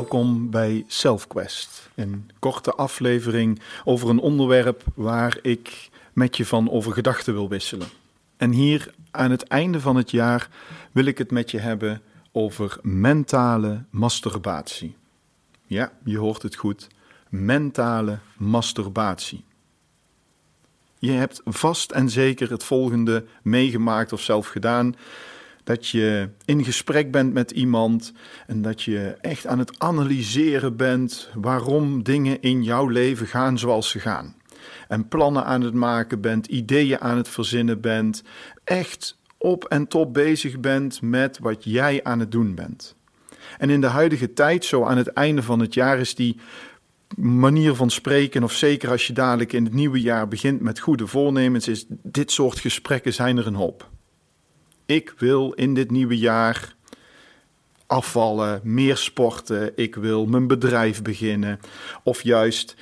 [0.00, 6.92] Welkom bij SelfQuest, een korte aflevering over een onderwerp waar ik met je van over
[6.92, 7.88] gedachten wil wisselen.
[8.36, 10.48] En hier aan het einde van het jaar
[10.92, 14.96] wil ik het met je hebben over mentale masturbatie.
[15.66, 16.88] Ja, je hoort het goed.
[17.28, 19.44] Mentale masturbatie.
[20.98, 24.94] Je hebt vast en zeker het volgende meegemaakt of zelf gedaan.
[25.70, 28.12] Dat je in gesprek bent met iemand
[28.46, 33.90] en dat je echt aan het analyseren bent waarom dingen in jouw leven gaan zoals
[33.90, 34.34] ze gaan.
[34.88, 38.22] En plannen aan het maken bent, ideeën aan het verzinnen bent.
[38.64, 42.96] Echt op en top bezig bent met wat jij aan het doen bent.
[43.58, 46.36] En in de huidige tijd, zo aan het einde van het jaar, is die
[47.16, 51.06] manier van spreken, of zeker als je dadelijk in het nieuwe jaar begint met goede
[51.06, 53.88] voornemens, is dit soort gesprekken zijn er een hoop.
[54.90, 56.74] Ik wil in dit nieuwe jaar
[57.86, 61.60] afvallen, meer sporten, ik wil mijn bedrijf beginnen.
[62.02, 62.76] Of juist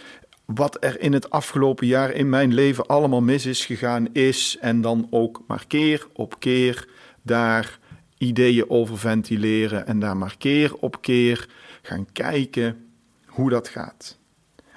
[0.44, 4.80] wat er in het afgelopen jaar in mijn leven allemaal mis is gegaan, is en
[4.80, 6.88] dan ook maar keer op keer
[7.22, 7.78] daar
[8.18, 11.48] ideeën over ventileren en daar maar keer op keer
[11.82, 12.86] gaan kijken
[13.26, 14.18] hoe dat gaat.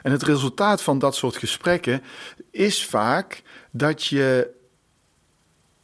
[0.01, 2.01] En het resultaat van dat soort gesprekken
[2.49, 3.41] is vaak
[3.71, 4.49] dat je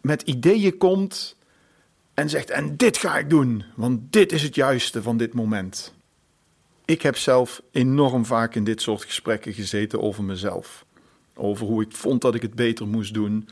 [0.02, 1.36] met ideeën komt
[2.18, 5.94] en zegt: En dit ga ik doen, want dit is het juiste van dit moment.
[6.86, 10.86] Ik heb zelf enorm vaak in dit soort gesprekken gezeten over mezelf.
[11.36, 13.50] Over hoe ik vond dat ik het beter moest doen.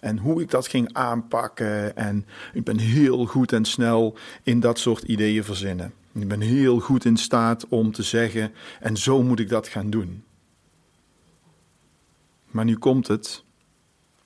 [0.00, 1.96] En hoe ik dat ging aanpakken.
[1.96, 5.92] En ik ben heel goed en snel in dat soort ideeën verzinnen.
[6.12, 9.90] Ik ben heel goed in staat om te zeggen: en zo moet ik dat gaan
[9.90, 10.24] doen.
[12.46, 13.44] Maar nu komt het.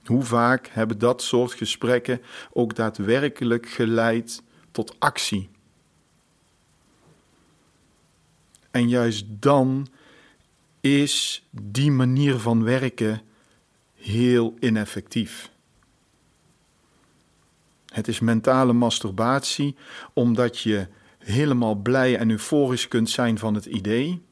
[0.05, 5.51] Hoe vaak hebben dat soort gesprekken ook daadwerkelijk geleid tot actie?
[8.71, 9.89] En juist dan
[10.81, 13.23] is die manier van werken
[13.95, 15.51] heel ineffectief.
[17.93, 19.77] Het is mentale masturbatie
[20.13, 20.87] omdat je
[21.19, 24.23] helemaal blij en euforisch kunt zijn van het idee,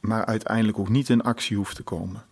[0.00, 2.24] maar uiteindelijk ook niet in actie hoeft te komen.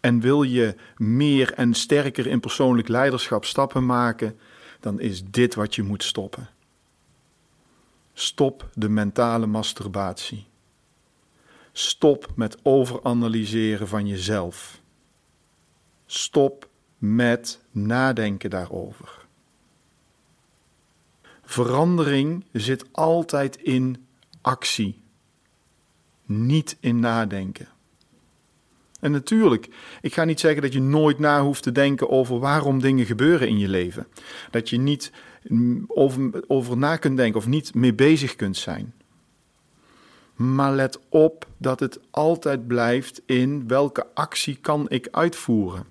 [0.00, 4.38] En wil je meer en sterker in persoonlijk leiderschap stappen maken,
[4.80, 6.48] dan is dit wat je moet stoppen.
[8.12, 10.46] Stop de mentale masturbatie.
[11.72, 14.80] Stop met overanalyseren van jezelf.
[16.06, 16.68] Stop
[16.98, 19.26] met nadenken daarover.
[21.42, 24.06] Verandering zit altijd in
[24.40, 25.02] actie,
[26.24, 27.68] niet in nadenken.
[29.00, 29.68] En natuurlijk,
[30.00, 33.48] ik ga niet zeggen dat je nooit na hoeft te denken over waarom dingen gebeuren
[33.48, 34.06] in je leven.
[34.50, 35.12] Dat je niet
[35.86, 38.94] over, over na kunt denken of niet mee bezig kunt zijn.
[40.34, 45.86] Maar let op dat het altijd blijft in welke actie kan ik uitvoeren?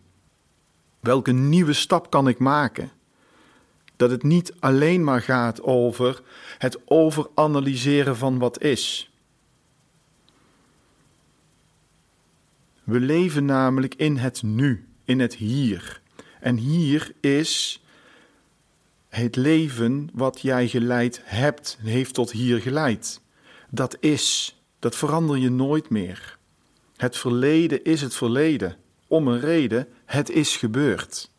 [1.00, 2.92] Welke nieuwe stap kan ik maken?
[3.96, 6.22] Dat het niet alleen maar gaat over
[6.58, 9.09] het overanalyseren van wat is.
[12.90, 16.02] We leven namelijk in het nu, in het hier.
[16.40, 17.84] En hier is
[19.10, 23.22] het leven wat jij geleid hebt, heeft tot hier geleid.
[23.70, 26.38] Dat is, dat verander je nooit meer.
[26.96, 28.78] Het verleden is het verleden.
[29.08, 31.32] Om een reden, het is gebeurd.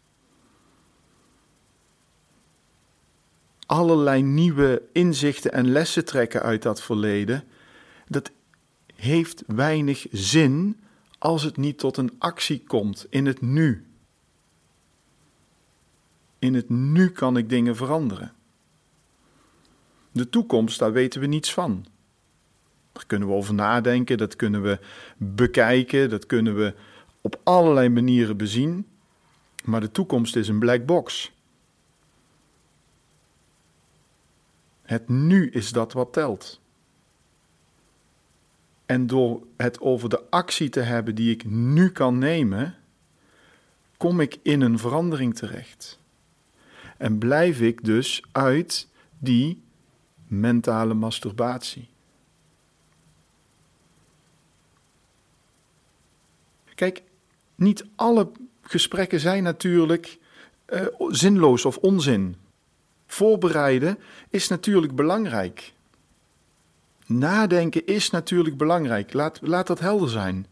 [3.66, 7.44] Allerlei nieuwe inzichten en lessen trekken uit dat verleden,
[8.08, 8.30] dat
[8.94, 10.80] heeft weinig zin
[11.20, 13.86] als het niet tot een actie komt in het nu.
[16.38, 18.32] In het nu kan ik dingen veranderen.
[20.12, 21.86] De toekomst, daar weten we niets van.
[22.92, 24.78] Daar kunnen we over nadenken, dat kunnen we
[25.16, 26.74] bekijken, dat kunnen we
[27.20, 28.86] op allerlei manieren bezien.
[29.64, 31.32] Maar de toekomst is een black box.
[34.82, 36.60] Het nu is dat wat telt.
[38.90, 42.76] En door het over de actie te hebben die ik nu kan nemen,
[43.96, 45.98] kom ik in een verandering terecht.
[46.96, 48.88] En blijf ik dus uit
[49.18, 49.62] die
[50.26, 51.88] mentale masturbatie.
[56.74, 57.02] Kijk,
[57.54, 58.30] niet alle
[58.62, 60.18] gesprekken zijn natuurlijk
[60.68, 62.36] uh, zinloos of onzin.
[63.06, 63.98] Voorbereiden
[64.30, 65.72] is natuurlijk belangrijk.
[67.10, 69.12] Nadenken is natuurlijk belangrijk.
[69.12, 70.46] Laat, laat dat helder zijn.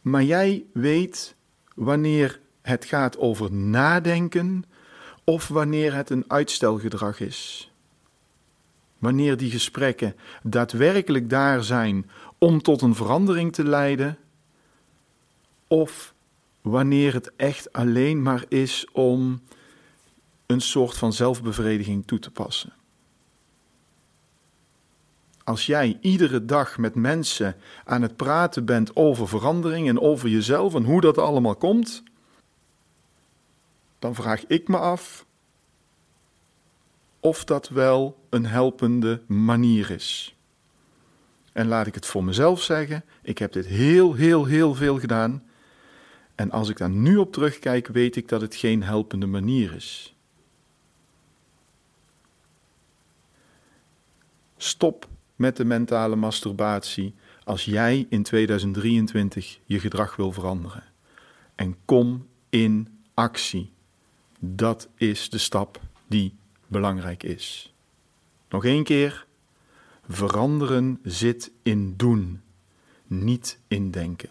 [0.00, 1.34] Maar jij weet
[1.74, 4.64] wanneer het gaat over nadenken
[5.24, 7.70] of wanneer het een uitstelgedrag is.
[8.98, 14.18] Wanneer die gesprekken daadwerkelijk daar zijn om tot een verandering te leiden,
[15.66, 16.14] of
[16.60, 19.40] wanneer het echt alleen maar is om
[20.46, 22.77] een soort van zelfbevrediging toe te passen.
[25.48, 30.74] Als jij iedere dag met mensen aan het praten bent over verandering en over jezelf
[30.74, 32.02] en hoe dat allemaal komt,
[33.98, 35.26] dan vraag ik me af
[37.20, 40.36] of dat wel een helpende manier is.
[41.52, 45.42] En laat ik het voor mezelf zeggen, ik heb dit heel, heel, heel veel gedaan.
[46.34, 50.14] En als ik daar nu op terugkijk, weet ik dat het geen helpende manier is.
[54.56, 57.14] Stop met de mentale masturbatie
[57.44, 60.84] als jij in 2023 je gedrag wil veranderen.
[61.54, 63.72] En kom in actie.
[64.38, 66.36] Dat is de stap die
[66.66, 67.74] belangrijk is.
[68.48, 69.26] Nog één keer.
[70.08, 72.42] Veranderen zit in doen,
[73.06, 74.30] niet in denken.